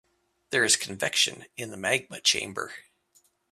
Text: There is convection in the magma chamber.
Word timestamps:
There 0.49 0.63
is 0.63 0.77
convection 0.77 1.45
in 1.57 1.69
the 1.69 1.77
magma 1.77 2.21
chamber. 2.21 2.71